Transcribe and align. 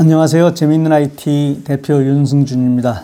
안녕하세요. 0.00 0.54
재미있는 0.54 0.92
IT 0.92 1.62
대표 1.64 1.94
윤승준입니다. 1.94 3.02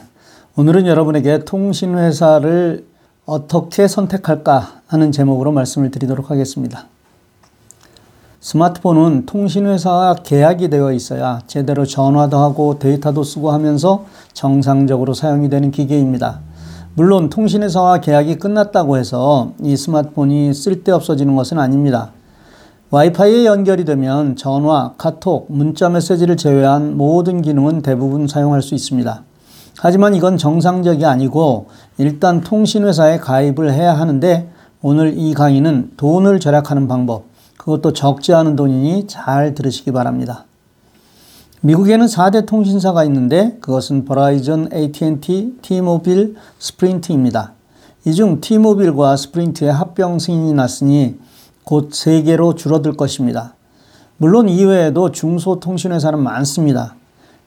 오늘은 0.54 0.86
여러분에게 0.86 1.40
통신회사를 1.44 2.86
어떻게 3.26 3.88
선택할까 3.88 4.82
하는 4.86 5.10
제목으로 5.10 5.50
말씀을 5.50 5.90
드리도록 5.90 6.30
하겠습니다. 6.30 6.86
스마트폰은 8.38 9.26
통신회사와 9.26 10.14
계약이 10.22 10.70
되어 10.70 10.92
있어야 10.92 11.40
제대로 11.48 11.84
전화도 11.84 12.38
하고 12.38 12.78
데이터도 12.78 13.24
쓰고 13.24 13.50
하면서 13.50 14.04
정상적으로 14.32 15.14
사용이 15.14 15.48
되는 15.48 15.72
기계입니다. 15.72 16.42
물론 16.94 17.28
통신회사와 17.28 18.02
계약이 18.02 18.36
끝났다고 18.36 18.98
해서 18.98 19.50
이 19.60 19.76
스마트폰이 19.76 20.54
쓸데 20.54 20.92
없어지는 20.92 21.34
것은 21.34 21.58
아닙니다. 21.58 22.12
와이파이에 22.94 23.44
연결이 23.44 23.84
되면 23.84 24.36
전화, 24.36 24.92
카톡, 24.96 25.46
문자 25.48 25.88
메시지를 25.88 26.36
제외한 26.36 26.96
모든 26.96 27.42
기능은 27.42 27.82
대부분 27.82 28.28
사용할 28.28 28.62
수 28.62 28.76
있습니다. 28.76 29.24
하지만 29.80 30.14
이건 30.14 30.38
정상적이 30.38 31.04
아니고 31.04 31.66
일단 31.98 32.42
통신회사에 32.42 33.18
가입을 33.18 33.72
해야 33.72 33.98
하는데 33.98 34.48
오늘 34.80 35.18
이 35.18 35.34
강의는 35.34 35.94
돈을 35.96 36.38
절약하는 36.38 36.86
방법, 36.86 37.24
그것도 37.56 37.94
적지 37.94 38.32
않은 38.32 38.54
돈이니 38.54 39.08
잘 39.08 39.56
들으시기 39.56 39.90
바랍니다. 39.90 40.44
미국에는 41.62 42.06
4대 42.06 42.46
통신사가 42.46 43.02
있는데 43.06 43.56
그것은 43.60 44.04
버라이전, 44.04 44.68
AT&T, 44.72 45.54
T-모빌, 45.62 46.36
스프린트입니다. 46.60 47.54
이 48.04 48.12
중 48.12 48.40
T-모빌과 48.40 49.16
스프린트의 49.16 49.72
합병 49.72 50.20
승인이 50.20 50.52
났으니 50.52 51.16
곧 51.64 51.90
3개로 51.90 52.56
줄어들 52.56 52.96
것입니다. 52.96 53.54
물론 54.16 54.48
이외에도 54.48 55.10
중소통신회사는 55.10 56.22
많습니다. 56.22 56.94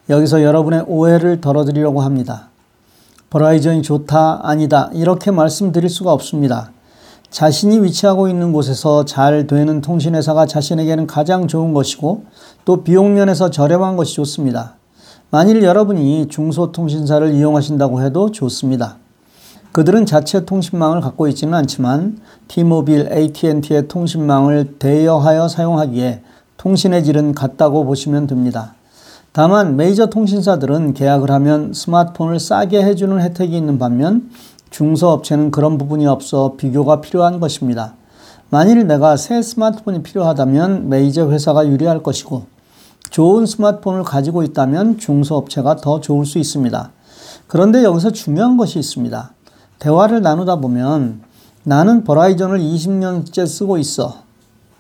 여기서 0.09 0.43
여러분의 0.43 0.85
오해를 0.87 1.41
덜어드리려고 1.41 2.01
합니다. 2.01 2.49
버라이전이 3.29 3.81
좋다, 3.81 4.41
아니다, 4.43 4.89
이렇게 4.93 5.31
말씀드릴 5.31 5.89
수가 5.89 6.13
없습니다. 6.13 6.71
자신이 7.29 7.81
위치하고 7.83 8.29
있는 8.29 8.53
곳에서 8.53 9.05
잘 9.05 9.47
되는 9.47 9.81
통신회사가 9.81 10.45
자신에게는 10.45 11.07
가장 11.07 11.47
좋은 11.47 11.73
것이고 11.73 12.23
또 12.63 12.83
비용면에서 12.83 13.51
저렴한 13.51 13.97
것이 13.97 14.15
좋습니다. 14.15 14.75
만일 15.29 15.61
여러분이 15.61 16.29
중소통신사를 16.29 17.33
이용하신다고 17.33 18.01
해도 18.01 18.31
좋습니다. 18.31 18.97
그들은 19.77 20.07
자체 20.07 20.43
통신망을 20.43 21.01
갖고 21.01 21.27
있지는 21.27 21.53
않지만 21.53 22.17
T모빌, 22.47 23.13
AT&T의 23.13 23.87
통신망을 23.87 24.79
대여하여 24.79 25.47
사용하기에 25.47 26.23
통신의 26.57 27.03
질은 27.03 27.35
같다고 27.35 27.85
보시면 27.85 28.25
됩니다. 28.25 28.73
다만 29.33 29.75
메이저 29.75 30.07
통신사들은 30.07 30.95
계약을 30.95 31.29
하면 31.29 31.73
스마트폰을 31.73 32.39
싸게 32.39 32.83
해주는 32.85 33.21
혜택이 33.21 33.55
있는 33.55 33.77
반면 33.77 34.31
중소업체는 34.71 35.51
그런 35.51 35.77
부분이 35.77 36.07
없어 36.07 36.55
비교가 36.57 36.99
필요한 36.99 37.39
것입니다. 37.39 37.93
만일 38.49 38.87
내가 38.87 39.15
새 39.15 39.43
스마트폰이 39.43 40.01
필요하다면 40.01 40.89
메이저 40.89 41.29
회사가 41.29 41.67
유리할 41.67 42.01
것이고 42.01 42.47
좋은 43.11 43.45
스마트폰을 43.45 44.01
가지고 44.01 44.41
있다면 44.41 44.97
중소업체가 44.97 45.75
더 45.75 46.01
좋을 46.01 46.25
수 46.25 46.39
있습니다. 46.39 46.89
그런데 47.45 47.83
여기서 47.83 48.09
중요한 48.09 48.57
것이 48.57 48.79
있습니다. 48.79 49.36
대화를 49.79 50.21
나누다 50.21 50.57
보면 50.57 51.21
나는 51.63 52.03
버라이전을 52.03 52.59
20년째 52.59 53.45
쓰고 53.45 53.77
있어. 53.77 54.21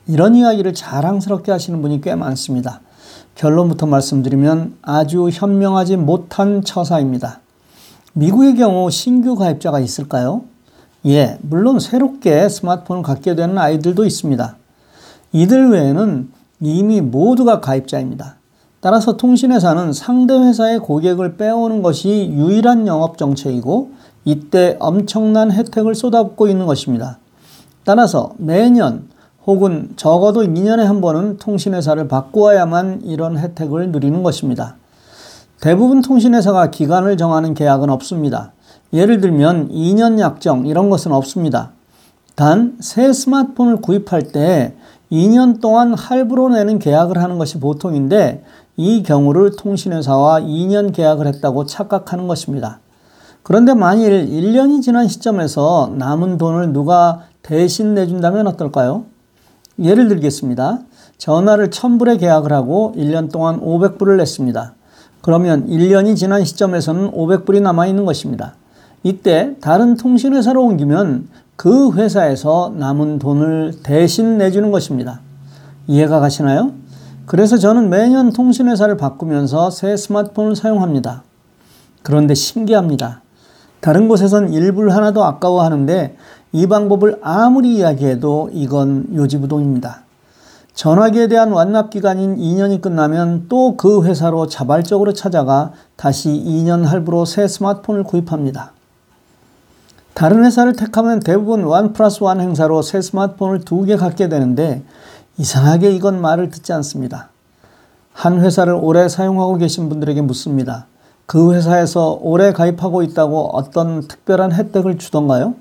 이런 0.07 0.35
이야기를 0.35 0.73
자랑스럽게 0.73 1.51
하시는 1.51 1.81
분이 1.81 2.01
꽤 2.01 2.15
많습니다. 2.15 2.81
결론부터 3.35 3.85
말씀드리면 3.85 4.77
아주 4.81 5.29
현명하지 5.31 5.97
못한 5.97 6.63
처사입니다. 6.63 7.41
미국의 8.13 8.55
경우 8.55 8.89
신규 8.89 9.35
가입자가 9.35 9.79
있을까요? 9.79 10.41
예, 11.05 11.37
물론 11.41 11.79
새롭게 11.79 12.49
스마트폰을 12.49 13.03
갖게 13.03 13.35
되는 13.35 13.57
아이들도 13.57 14.05
있습니다. 14.05 14.55
이들 15.33 15.69
외에는 15.69 16.31
이미 16.61 17.01
모두가 17.01 17.59
가입자입니다. 17.59 18.37
따라서 18.79 19.17
통신회사는 19.17 19.93
상대 19.93 20.33
회사의 20.33 20.79
고객을 20.79 21.37
빼오는 21.37 21.81
것이 21.81 22.31
유일한 22.33 22.87
영업 22.87 23.17
정책이고 23.17 23.91
이때 24.27 24.75
엄청난 24.81 25.53
혜택을 25.53 25.95
쏟아붓고 25.95 26.49
있는 26.49 26.65
것입니다. 26.65 27.17
따라서 27.85 28.33
매년 28.37 29.07
혹은 29.45 29.93
적어도 29.95 30.43
2년에 30.43 30.79
한 30.79 30.99
번은 30.99 31.37
통신회사를 31.37 32.09
바꾸어야만 32.09 33.03
이런 33.05 33.37
혜택을 33.37 33.89
누리는 33.93 34.23
것입니다. 34.23 34.75
대부분 35.61 36.01
통신회사가 36.01 36.71
기간을 36.71 37.15
정하는 37.15 37.53
계약은 37.53 37.89
없습니다. 37.89 38.51
예를 38.91 39.21
들면 39.21 39.69
2년 39.69 40.19
약정 40.19 40.67
이런 40.67 40.89
것은 40.89 41.13
없습니다. 41.13 41.71
단 42.35 42.75
새 42.81 43.13
스마트폰을 43.13 43.77
구입할 43.77 44.23
때 44.23 44.75
2년 45.09 45.61
동안 45.61 45.93
할부로 45.93 46.49
내는 46.49 46.79
계약을 46.79 47.17
하는 47.17 47.37
것이 47.37 47.61
보통인데 47.61 48.43
이 48.75 49.03
경우를 49.03 49.55
통신회사와 49.55 50.41
2년 50.41 50.93
계약을 50.93 51.27
했다고 51.27 51.65
착각하는 51.65 52.27
것입니다. 52.27 52.81
그런데 53.47 53.73
만일 53.73 54.27
1년이 54.27 54.81
지난 54.81 55.07
시점에서 55.07 55.93
남은 55.95 56.37
돈을 56.37 56.73
누가 56.73 57.21
대신 57.41 57.93
내준다면 57.93 58.45
어떨까요? 58.45 59.05
예를 59.81 60.09
들겠습니다. 60.09 60.79
전화를 61.17 61.69
1000불에 61.69 62.19
계약을 62.19 62.51
하고 62.51 62.93
1년 62.97 63.31
동안 63.31 63.61
500불을 63.61 64.17
냈습니다. 64.17 64.73
그러면 65.21 65.65
1년이 65.69 66.17
지난 66.17 66.43
시점에서는 66.43 67.11
500불이 67.11 67.61
남아있는 67.61 68.03
것입니다. 68.03 68.55
이때 69.03 69.55
다른 69.61 69.95
통신회사로 69.95 70.61
옮기면 70.61 71.29
그 71.55 71.93
회사에서 71.93 72.73
남은 72.75 73.17
돈을 73.17 73.75
대신 73.81 74.37
내주는 74.37 74.69
것입니다. 74.71 75.21
이해가 75.87 76.19
가시나요? 76.19 76.73
그래서 77.25 77.55
저는 77.55 77.89
매년 77.89 78.33
통신회사를 78.33 78.97
바꾸면서 78.97 79.69
새 79.69 79.95
스마트폰을 79.95 80.57
사용합니다. 80.57 81.23
그런데 82.03 82.33
신기합니다. 82.33 83.21
다른 83.79 84.07
곳에선 84.07 84.51
일불 84.53 84.91
하나도 84.91 85.23
아까워하는데 85.23 86.15
이 86.53 86.67
방법을 86.67 87.19
아무리 87.21 87.75
이야기해도 87.77 88.49
이건 88.53 89.07
요지부동입니다. 89.13 90.01
전화기에 90.73 91.27
대한 91.27 91.51
완납 91.51 91.89
기간인 91.89 92.37
2년이 92.37 92.81
끝나면 92.81 93.47
또 93.49 93.75
그 93.77 94.03
회사로 94.03 94.47
자발적으로 94.47 95.13
찾아가 95.13 95.71
다시 95.95 96.29
2년 96.29 96.83
할부로 96.83 97.25
새 97.25 97.47
스마트폰을 97.47 98.03
구입합니다. 98.03 98.71
다른 100.13 100.45
회사를 100.45 100.73
택하면 100.73 101.19
대부분 101.19 101.63
원 101.63 101.93
플러스 101.93 102.23
원 102.23 102.39
행사로 102.41 102.81
새 102.81 103.01
스마트폰을 103.01 103.61
두 103.61 103.85
개 103.85 103.95
갖게 103.95 104.29
되는데 104.29 104.83
이상하게 105.37 105.91
이건 105.91 106.19
말을 106.21 106.49
듣지 106.49 106.73
않습니다. 106.73 107.29
한 108.13 108.39
회사를 108.41 108.73
오래 108.73 109.07
사용하고 109.09 109.57
계신 109.57 109.89
분들에게 109.89 110.21
묻습니다. 110.21 110.87
그 111.27 111.53
회사에서 111.53 112.17
오래 112.21 112.53
가입하고 112.53 113.03
있다고 113.03 113.49
어떤 113.53 114.07
특별한 114.07 114.53
혜택을 114.53 114.97
주던가요? 114.97 115.55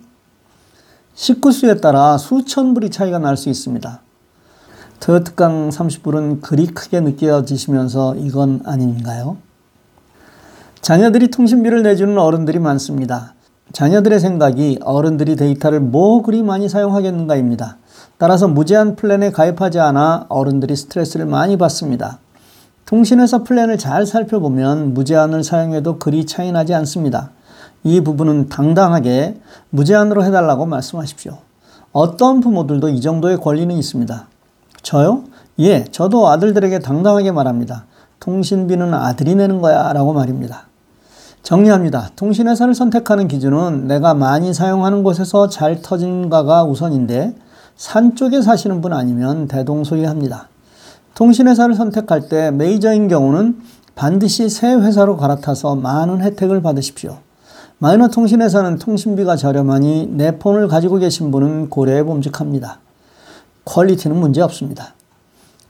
식구수에 1.14 1.78
따라 1.78 2.16
수천 2.18 2.72
불이 2.72 2.90
차이가 2.90 3.18
날 3.18 3.36
수 3.36 3.48
있습니다. 3.48 4.00
트어특강 5.00 5.70
30불은 5.70 6.40
그리 6.40 6.66
크게 6.68 7.00
느껴지시면서 7.00 8.14
이건 8.14 8.62
아닌가요? 8.64 9.38
자녀들이 10.80 11.32
통신비를 11.32 11.82
내주는 11.82 12.16
어른들이 12.16 12.60
많습니다. 12.60 13.34
자녀들의 13.72 14.20
생각이 14.20 14.78
어른들이 14.82 15.34
데이터를 15.34 15.80
뭐 15.80 16.22
그리 16.22 16.44
많이 16.44 16.68
사용하겠는가입니다. 16.68 17.76
따라서 18.18 18.46
무제한 18.46 18.94
플랜에 18.94 19.32
가입하지 19.32 19.80
않아 19.80 20.26
어른들이 20.28 20.76
스트레스를 20.76 21.26
많이 21.26 21.58
받습니다. 21.58 22.20
통신회사 22.86 23.42
플랜을 23.42 23.78
잘 23.78 24.06
살펴보면 24.06 24.94
무제한을 24.94 25.42
사용해도 25.42 25.98
그리 25.98 26.24
차이 26.24 26.52
나지 26.52 26.72
않습니다. 26.72 27.30
이 27.82 28.00
부분은 28.00 28.48
당당하게 28.48 29.40
무제한으로 29.70 30.24
해달라고 30.24 30.66
말씀하십시오. 30.66 31.38
어떤 31.90 32.40
부모들도 32.40 32.88
이 32.90 33.00
정도의 33.00 33.38
권리는 33.38 33.74
있습니다. 33.74 34.28
저요? 34.82 35.24
예, 35.58 35.84
저도 35.90 36.28
아들들에게 36.28 36.78
당당하게 36.78 37.32
말합니다. 37.32 37.86
통신비는 38.20 38.94
아들이 38.94 39.34
내는 39.34 39.60
거야 39.60 39.92
라고 39.92 40.12
말입니다. 40.12 40.68
정리합니다. 41.42 42.10
통신회사를 42.14 42.74
선택하는 42.74 43.26
기준은 43.26 43.88
내가 43.88 44.14
많이 44.14 44.54
사용하는 44.54 45.02
곳에서 45.02 45.48
잘 45.48 45.82
터진가가 45.82 46.64
우선인데 46.64 47.34
산 47.74 48.14
쪽에 48.14 48.42
사시는 48.42 48.80
분 48.80 48.92
아니면 48.92 49.48
대동소이합니다. 49.48 50.48
통신회사를 51.16 51.74
선택할 51.74 52.28
때 52.28 52.50
메이저인 52.50 53.08
경우는 53.08 53.58
반드시 53.94 54.50
새 54.50 54.74
회사로 54.74 55.16
갈아타서 55.16 55.74
많은 55.74 56.20
혜택을 56.20 56.60
받으십시오. 56.60 57.18
마이너 57.78 58.08
통신회사는 58.08 58.78
통신비가 58.78 59.36
저렴하니 59.36 60.08
내 60.12 60.38
폰을 60.38 60.68
가지고 60.68 60.98
계신 60.98 61.30
분은 61.30 61.70
고려해 61.70 62.04
봄직합니다. 62.04 62.80
quality는 63.64 64.16
문제 64.16 64.42
없습니다. 64.42 64.94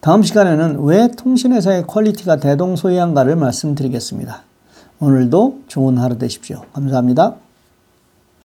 다음 0.01 0.25
시간에는 0.25 0.83
왜 0.83 1.09
통신회사의 1.17 1.87
quality가 1.87 2.37
대동소이한가를 2.37 3.37
말씀드리겠습니다. 3.37 4.43
오늘도 4.99 5.61
좋은 5.69 5.99
하루 5.99 6.19
되십시오. 6.19 6.63
감사합니다. 6.73 7.37